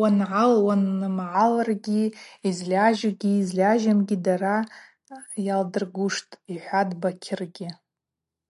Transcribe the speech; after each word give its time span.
Уангӏал-уанымгӏалыргьи 0.00 2.02
йызльажьугьи 2.46 3.38
йызльажьамгьи 3.38 4.16
дара 4.24 4.56
йалдыргуштӏ,– 5.46 6.30
йхӏватӏ 6.54 6.94
Бакьыргьи. 7.00 7.68